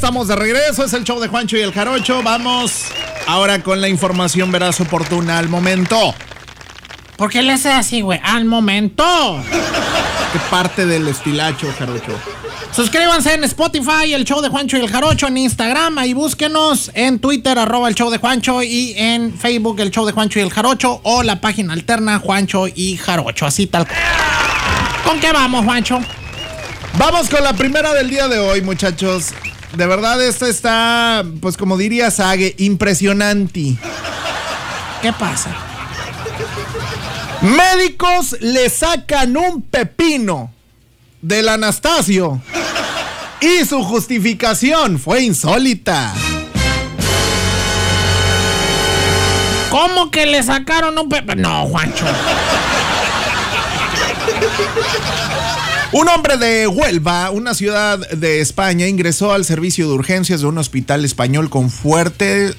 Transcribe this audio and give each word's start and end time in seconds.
estamos 0.00 0.28
de 0.28 0.34
regreso. 0.34 0.82
Es 0.82 0.94
el 0.94 1.04
show 1.04 1.20
de 1.20 1.28
Juancho 1.28 1.58
y 1.58 1.60
el 1.60 1.74
Jarocho. 1.74 2.22
Vamos 2.22 2.86
ahora 3.26 3.62
con 3.62 3.82
la 3.82 3.88
información 3.90 4.50
veraz 4.50 4.80
oportuna 4.80 5.36
al 5.36 5.50
momento. 5.50 6.14
¿Por 7.18 7.30
qué 7.30 7.42
le 7.42 7.52
hace 7.52 7.70
así, 7.70 8.00
güey? 8.00 8.18
Al 8.24 8.46
momento. 8.46 9.04
¿Qué 10.32 10.38
parte 10.50 10.86
del 10.86 11.06
estilacho, 11.06 11.70
Jarocho? 11.78 12.18
Suscríbanse 12.74 13.34
en 13.34 13.44
Spotify, 13.44 14.14
el 14.14 14.24
show 14.24 14.40
de 14.40 14.48
Juancho 14.48 14.78
y 14.78 14.80
el 14.80 14.88
Jarocho, 14.88 15.28
en 15.28 15.36
Instagram, 15.36 15.98
y 16.06 16.14
búsquenos 16.14 16.90
en 16.94 17.18
Twitter, 17.18 17.58
arroba 17.58 17.86
el 17.90 17.94
show 17.94 18.08
de 18.08 18.16
Juancho, 18.16 18.62
y 18.62 18.94
en 18.96 19.36
Facebook, 19.36 19.80
el 19.80 19.90
show 19.90 20.06
de 20.06 20.12
Juancho 20.12 20.38
y 20.38 20.42
el 20.42 20.50
Jarocho, 20.50 21.00
o 21.02 21.22
la 21.22 21.42
página 21.42 21.74
alterna, 21.74 22.20
Juancho 22.20 22.68
y 22.68 22.96
Jarocho, 22.96 23.44
así 23.44 23.66
tal. 23.66 23.86
¿Con 25.04 25.20
qué 25.20 25.30
vamos, 25.30 25.62
Juancho? 25.66 26.00
Vamos 26.96 27.28
con 27.28 27.44
la 27.44 27.52
primera 27.52 27.92
del 27.92 28.08
día 28.08 28.28
de 28.28 28.38
hoy, 28.38 28.62
muchachos. 28.62 29.34
De 29.76 29.86
verdad, 29.86 30.20
esta 30.22 30.48
está, 30.48 31.24
pues 31.40 31.56
como 31.56 31.76
diría 31.76 32.10
Sage, 32.10 32.54
impresionante. 32.58 33.76
¿Qué 35.00 35.12
pasa? 35.12 35.54
Médicos 37.40 38.36
le 38.40 38.68
sacan 38.68 39.36
un 39.36 39.62
pepino 39.62 40.52
del 41.22 41.48
Anastasio 41.48 42.40
y 43.40 43.64
su 43.64 43.82
justificación 43.82 44.98
fue 44.98 45.22
insólita. 45.22 46.12
¿Cómo 49.70 50.10
que 50.10 50.26
le 50.26 50.42
sacaron 50.42 50.98
un 50.98 51.08
pepino? 51.08 51.48
No, 51.48 51.66
Juancho. 51.68 52.04
Un 55.92 56.08
hombre 56.08 56.36
de 56.36 56.68
Huelva, 56.68 57.30
una 57.30 57.52
ciudad 57.52 57.98
de 58.10 58.40
España, 58.40 58.86
ingresó 58.86 59.32
al 59.32 59.44
servicio 59.44 59.88
de 59.88 59.94
urgencias 59.94 60.40
de 60.40 60.46
un 60.46 60.56
hospital 60.58 61.04
español 61.04 61.50
con 61.50 61.68
fuerte, 61.68 62.54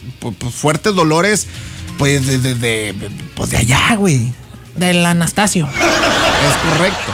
fuertes 0.54 0.94
dolores, 0.94 1.48
pues 1.98 2.28
de, 2.28 2.56
de, 2.56 2.94
pues 3.34 3.52
de 3.52 3.58
allá, 3.58 3.96
güey. 3.96 4.34
Del 4.76 5.06
Anastasio. 5.06 5.66
Es 5.68 6.72
correcto. 6.72 7.12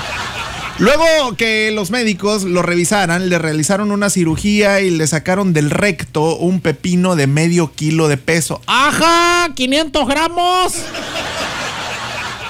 Luego 0.80 1.36
que 1.36 1.72
los 1.72 1.92
médicos 1.92 2.44
lo 2.44 2.64
revisaran, 2.64 3.30
le 3.30 3.38
realizaron 3.38 3.92
una 3.92 4.10
cirugía 4.10 4.82
y 4.82 4.90
le 4.92 5.06
sacaron 5.06 5.54
del 5.54 5.70
recto 5.70 6.36
un 6.36 6.62
pepino 6.62 7.16
de 7.16 7.28
medio 7.28 7.74
kilo 7.74 8.08
de 8.08 8.18
peso. 8.18 8.62
¡Ajá! 8.66 9.54
¡500 9.56 10.08
gramos! 10.08 10.74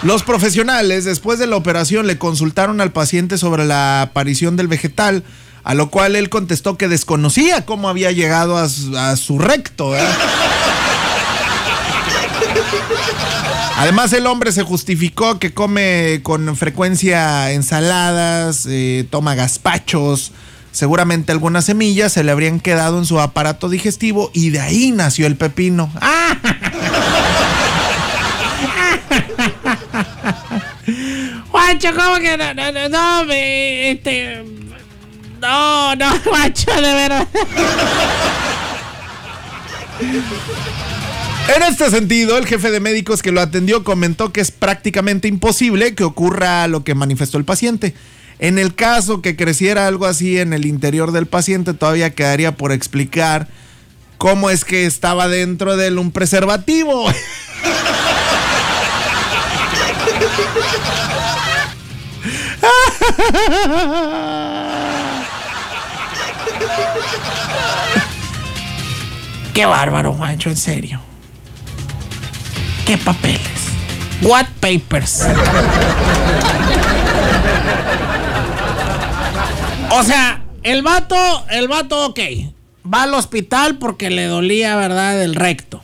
Los 0.04 0.24
profesionales, 0.24 1.06
después 1.06 1.40
de 1.40 1.48
la 1.48 1.56
operación, 1.56 2.06
le 2.06 2.18
consultaron 2.18 2.82
al 2.82 2.92
paciente 2.92 3.38
sobre 3.38 3.66
la 3.66 4.04
aparición 4.04 4.56
del 4.56 4.68
vegetal, 4.68 5.24
a 5.64 5.74
lo 5.74 5.90
cual 5.90 6.16
él 6.16 6.30
contestó 6.30 6.78
que 6.78 6.88
desconocía 6.88 7.66
cómo 7.66 7.90
había 7.90 8.12
llegado 8.12 8.58
a 8.58 8.70
su, 9.16 9.40
recto. 9.40 9.94
Además, 13.78 14.14
el 14.14 14.28
hombre 14.28 14.52
se 14.52 14.64
justificó 14.64 15.40
que 15.40 15.54
come 15.54 16.22
con 16.24 16.56
frecuencia 16.56 17.52
ensaladas, 17.52 18.68
eh, 18.70 19.06
toma 19.10 19.36
gazpachos, 19.36 20.32
seguramente 20.72 21.32
algunas 21.32 21.66
semillas 21.66 22.14
se 22.14 22.24
le 22.24 22.32
habrían 22.32 22.60
quedado 22.60 23.00
en 23.00 23.06
su 23.06 23.20
aparato 23.20 23.68
digestivo 23.68 24.30
y 24.34 24.52
de 24.52 24.60
ahí 24.60 24.92
nació 24.92 25.26
el 25.28 25.36
pepino. 25.36 25.92
¿Cómo 31.96 32.16
que 32.20 32.38
no? 32.38 32.54
No, 32.54 32.72
no, 32.72 32.90
no, 32.90 33.32
este. 33.32 34.44
No, 35.42 35.96
no, 35.96 36.20
Juancho, 36.24 36.72
de 36.74 36.82
verdad. 36.82 37.28
En 41.56 41.64
este 41.64 41.90
sentido, 41.90 42.38
el 42.38 42.46
jefe 42.46 42.72
de 42.72 42.80
médicos 42.80 43.22
que 43.22 43.32
lo 43.32 43.42
atendió 43.42 43.84
comentó 43.84 44.32
que 44.32 44.42
es 44.42 44.52
prácticamente 44.52 45.28
imposible 45.28 45.96
que 45.96 46.04
ocurra 46.04 46.68
lo 46.68 46.84
que 46.84 46.96
manifestó 46.96 47.38
el 47.38 47.46
paciente. 47.46 47.94
En 48.40 48.60
el 48.60 48.76
caso 48.76 49.22
que 49.22 49.36
creciera 49.36 49.88
algo 49.88 50.06
así 50.06 50.40
en 50.40 50.54
el 50.54 50.66
interior 50.66 51.12
del 51.12 51.26
paciente, 51.26 51.74
todavía 51.74 52.12
quedaría 52.12 52.56
por 52.56 52.72
explicar 52.72 53.48
cómo 54.18 54.50
es 54.50 54.66
que 54.66 54.86
estaba 54.86 55.28
dentro 55.28 55.78
de 55.78 55.88
él 55.88 55.98
un 55.98 56.12
preservativo. 56.12 57.10
Qué 69.54 69.66
bárbaro, 69.66 70.14
Juancho, 70.14 70.50
en 70.50 70.58
serio. 70.58 71.02
¿Qué 72.86 72.98
papeles? 72.98 73.42
What 74.22 74.46
papers? 74.60 75.26
o 79.92 80.04
sea, 80.04 80.44
el 80.64 80.82
vato, 80.84 81.16
el 81.50 81.68
vato, 81.68 82.06
ok. 82.08 82.20
Va 82.92 83.04
al 83.04 83.14
hospital 83.14 83.78
porque 83.78 84.10
le 84.10 84.26
dolía, 84.28 84.76
¿verdad? 84.76 85.22
El 85.22 85.36
recto 85.36 85.82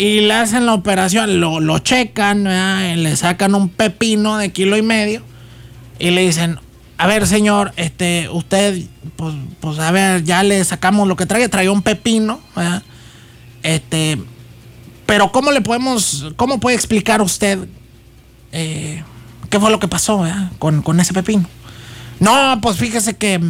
y 0.00 0.20
le 0.22 0.32
hacen 0.32 0.64
la 0.64 0.72
operación, 0.72 1.40
lo, 1.40 1.60
lo 1.60 1.78
checan, 1.78 2.44
le 2.44 3.16
sacan 3.16 3.54
un 3.54 3.68
pepino 3.68 4.38
de 4.38 4.50
kilo 4.50 4.78
y 4.78 4.82
medio 4.82 5.22
y 6.00 6.10
le 6.10 6.22
dicen, 6.22 6.58
a 6.98 7.06
ver 7.06 7.26
señor, 7.26 7.72
este, 7.76 8.28
usted, 8.30 8.82
pues, 9.16 9.34
pues 9.60 9.78
a 9.78 9.90
ver, 9.90 10.24
ya 10.24 10.42
le 10.42 10.62
sacamos 10.64 11.06
lo 11.06 11.16
que 11.16 11.26
trae, 11.26 11.48
trae 11.48 11.68
un 11.68 11.82
pepino, 11.82 12.40
este, 13.62 14.18
pero 15.06 15.30
¿cómo 15.30 15.52
le 15.52 15.60
podemos, 15.60 16.26
cómo 16.36 16.58
puede 16.58 16.76
explicar 16.76 17.22
usted 17.22 17.58
eh, 18.52 19.04
qué 19.48 19.60
fue 19.60 19.70
lo 19.70 19.78
que 19.78 19.88
pasó 19.88 20.26
con, 20.58 20.82
con, 20.82 21.00
ese 21.00 21.12
pepino? 21.12 21.46
No, 22.18 22.60
pues 22.60 22.76
fíjese 22.76 23.16
que 23.16 23.40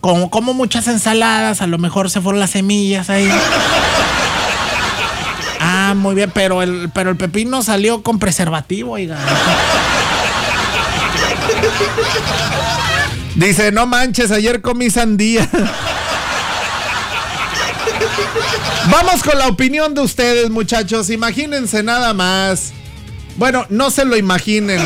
como, 0.00 0.30
como 0.30 0.54
muchas 0.54 0.88
ensaladas, 0.88 1.62
a 1.62 1.66
lo 1.66 1.78
mejor 1.78 2.10
se 2.10 2.20
fueron 2.20 2.40
las 2.40 2.50
semillas 2.50 3.10
ahí. 3.10 3.30
Ah, 5.64 5.94
muy 5.96 6.16
bien, 6.16 6.30
pero 6.34 6.60
el, 6.62 6.90
pero 6.92 7.10
el 7.10 7.16
pepino 7.16 7.62
salió 7.62 8.02
con 8.02 8.18
preservativo, 8.18 8.92
oiga. 8.92 9.18
Dice, 13.34 13.72
no 13.72 13.86
manches, 13.86 14.30
ayer 14.30 14.60
comí 14.60 14.90
sandía. 14.90 15.48
Vamos 18.90 19.22
con 19.22 19.38
la 19.38 19.46
opinión 19.48 19.94
de 19.94 20.02
ustedes, 20.02 20.50
muchachos. 20.50 21.08
Imagínense 21.10 21.82
nada 21.82 22.12
más. 22.14 22.72
Bueno, 23.36 23.64
no 23.70 23.90
se 23.90 24.04
lo 24.04 24.16
imaginen. 24.16 24.80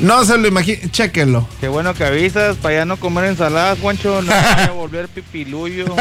No 0.00 0.24
se 0.24 0.36
lo 0.36 0.48
imaginen, 0.48 0.90
chéquenlo. 0.90 1.46
Qué 1.60 1.68
bueno 1.68 1.94
que 1.94 2.04
avisas 2.04 2.56
para 2.56 2.74
ya 2.76 2.84
no 2.84 2.96
comer 2.96 3.26
ensaladas, 3.26 3.78
Juancho. 3.78 4.20
No 4.22 4.32
vaya 4.32 4.64
a 4.64 4.70
volver 4.72 5.08
pipiluyo. 5.08 5.86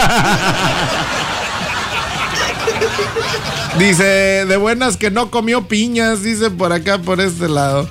dice, 3.77 4.45
de 4.45 4.57
buenas 4.57 4.97
que 4.97 5.11
no 5.11 5.31
comió 5.31 5.67
piñas, 5.67 6.23
dice 6.23 6.49
por 6.49 6.73
acá, 6.73 6.99
por 6.99 7.21
este 7.21 7.49
lado. 7.49 7.89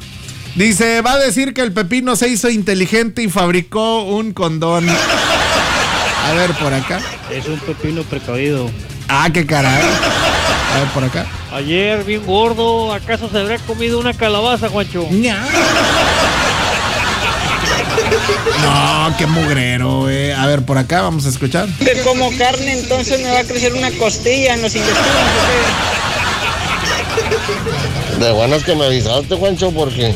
Dice, 0.55 1.01
va 1.01 1.13
a 1.13 1.19
decir 1.19 1.55
que 1.55 1.61
el 1.61 1.73
pepino 1.73 2.17
se 2.17 2.29
hizo 2.29 2.51
inteligente 2.51 3.23
y 3.23 3.29
fabricó 3.29 4.03
un 4.03 4.33
condón. 4.33 4.89
A 4.89 6.33
ver, 6.35 6.53
por 6.55 6.73
acá. 6.73 7.01
Es 7.31 7.47
un 7.47 7.59
pepino 7.61 8.03
precavido. 8.03 8.71
Ah, 9.09 9.29
qué 9.33 9.47
caray. 9.47 9.83
A 10.75 10.79
ver, 10.79 10.89
por 10.95 11.05
acá. 11.05 11.27
Ayer, 11.53 12.05
bien 12.05 12.25
gordo, 12.25 12.93
¿acaso 12.93 13.29
se 13.29 13.39
habrá 13.39 13.59
comido 13.59 13.99
una 13.99 14.13
calabaza, 14.13 14.69
Juancho? 14.69 15.09
No, 18.63 18.70
qué 19.17 19.27
mugrero, 19.27 20.09
eh. 20.11 20.35
A 20.35 20.47
ver, 20.47 20.63
por 20.63 20.79
acá 20.79 21.03
vamos 21.03 21.27
a 21.27 21.29
escuchar. 21.29 21.69
Que 21.79 22.01
como 22.03 22.31
carne, 22.37 22.73
entonces 22.73 23.21
me 23.21 23.31
va 23.31 23.41
a 23.41 23.45
crecer 23.45 23.75
una 23.75 23.91
costilla 23.93 24.55
en 24.55 24.63
los 24.63 24.75
intestinos. 24.75 25.11
De 28.19 28.33
buenas 28.33 28.65
que 28.65 28.75
me 28.75 28.87
avisaste, 28.87 29.37
Juancho, 29.37 29.71
porque 29.73 30.15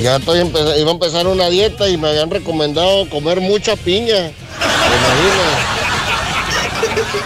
ya 0.00 0.16
estoy 0.16 0.40
iba 0.40 0.90
a 0.90 0.92
empezar 0.92 1.26
una 1.26 1.48
dieta 1.48 1.88
y 1.88 1.96
me 1.96 2.08
habían 2.08 2.30
recomendado 2.30 3.08
comer 3.08 3.40
mucha 3.40 3.76
piña. 3.76 4.32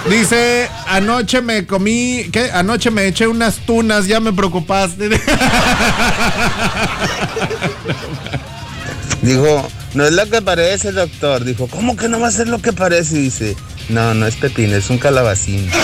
Dice, 0.08 0.68
anoche 0.86 1.40
me 1.40 1.66
comí, 1.66 2.28
¿qué? 2.30 2.50
Anoche 2.52 2.90
me 2.90 3.06
eché 3.06 3.26
unas 3.26 3.56
tunas, 3.60 4.06
ya 4.06 4.20
me 4.20 4.32
preocupaste. 4.32 5.08
Dijo, 9.22 9.66
no 9.94 10.04
es 10.04 10.12
lo 10.12 10.28
que 10.28 10.42
parece, 10.42 10.92
doctor. 10.92 11.44
Dijo, 11.44 11.68
¿cómo 11.68 11.96
que 11.96 12.08
no 12.08 12.20
va 12.20 12.28
a 12.28 12.32
ser 12.32 12.48
lo 12.48 12.60
que 12.60 12.72
parece? 12.72 13.16
Dice, 13.16 13.56
no, 13.88 14.14
no 14.14 14.26
es 14.26 14.36
pepino, 14.36 14.76
es 14.76 14.90
un 14.90 14.98
calabacín. 14.98 15.70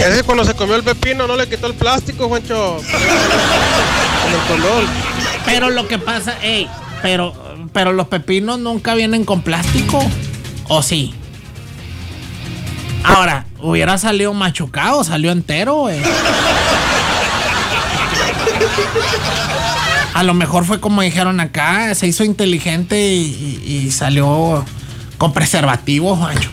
Es 0.00 0.16
que 0.16 0.22
cuando 0.22 0.46
se 0.46 0.54
comió 0.54 0.76
el 0.76 0.82
pepino 0.82 1.26
no 1.26 1.36
le 1.36 1.46
quitó 1.46 1.66
el 1.66 1.74
plástico, 1.74 2.28
Juancho. 2.28 2.78
Con 2.78 4.32
el 4.32 4.40
condón. 4.48 4.86
Pero 5.44 5.68
lo 5.68 5.86
que 5.86 5.98
pasa, 5.98 6.38
ey, 6.42 6.66
pero, 7.02 7.34
pero 7.74 7.92
los 7.92 8.08
pepinos 8.08 8.58
nunca 8.58 8.94
vienen 8.94 9.26
con 9.26 9.42
plástico. 9.42 10.02
¿O 10.68 10.82
sí? 10.82 11.14
Ahora, 13.04 13.44
hubiera 13.60 13.98
salido 13.98 14.32
machucado, 14.32 15.04
salió 15.04 15.32
entero, 15.32 15.80
güey. 15.80 16.00
A 20.14 20.22
lo 20.22 20.34
mejor 20.34 20.64
fue 20.64 20.80
como 20.80 21.02
dijeron 21.02 21.40
acá, 21.40 21.94
se 21.94 22.06
hizo 22.06 22.24
inteligente 22.24 23.12
y, 23.12 23.60
y- 23.64 23.76
y 23.86 23.90
salió 23.92 24.64
con 25.18 25.32
preservativo, 25.32 26.16
Juancho. 26.16 26.50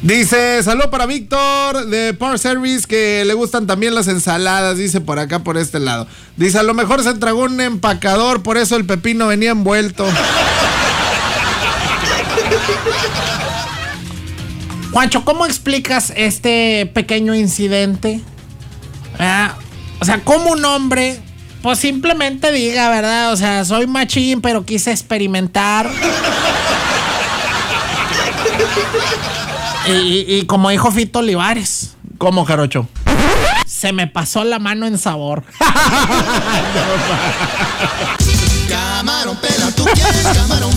Dice, 0.00 0.62
salud 0.62 0.84
para 0.90 1.06
Víctor 1.06 1.86
de 1.86 2.14
Power 2.14 2.38
Service 2.38 2.86
que 2.86 3.24
le 3.26 3.34
gustan 3.34 3.66
también 3.66 3.94
las 3.96 4.06
ensaladas, 4.06 4.78
dice 4.78 5.00
por 5.00 5.18
acá, 5.18 5.40
por 5.40 5.56
este 5.58 5.80
lado. 5.80 6.06
Dice, 6.36 6.58
a 6.58 6.62
lo 6.62 6.72
mejor 6.72 7.02
se 7.02 7.14
tragó 7.14 7.42
un 7.42 7.60
empacador, 7.60 8.42
por 8.42 8.56
eso 8.58 8.76
el 8.76 8.84
pepino 8.86 9.26
venía 9.26 9.50
envuelto. 9.50 10.06
Juancho, 14.92 15.24
¿cómo 15.24 15.46
explicas 15.46 16.12
este 16.16 16.90
pequeño 16.94 17.34
incidente? 17.34 18.20
Ah, 19.18 19.54
O 20.00 20.04
sea, 20.04 20.20
¿cómo 20.24 20.52
un 20.52 20.64
hombre, 20.64 21.18
pues 21.62 21.78
simplemente 21.78 22.50
diga, 22.52 22.88
¿verdad? 22.90 23.32
O 23.32 23.36
sea, 23.36 23.64
soy 23.64 23.86
machín, 23.86 24.40
pero 24.40 24.64
quise 24.64 24.90
experimentar. 24.90 25.90
y, 29.86 29.92
y- 29.92 30.24
y 30.38 30.46
como 30.46 30.70
dijo 30.70 30.90
Fito 30.90 31.18
Olivares, 31.20 31.94
¿Cómo, 32.18 32.44
Jarocho? 32.44 32.88
se 33.66 33.92
me 33.92 34.06
pasó 34.08 34.42
la 34.44 34.58
mano 34.58 34.86
en 34.86 34.98
sabor. 34.98 35.44
Camarón, 38.68 39.36
pela, 39.36 39.70
tú 39.76 39.84
quieres 39.84 40.24
camarón, 40.34 40.72